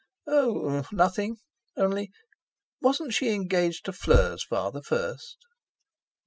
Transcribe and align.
"Oh! 0.25 0.83
nothing. 0.91 1.37
Only, 1.77 2.09
wasn't 2.81 3.13
she 3.13 3.35
engaged 3.35 3.85
to 3.85 3.93
Fleur's 3.93 4.43
father 4.43 4.81
first?" 4.81 5.45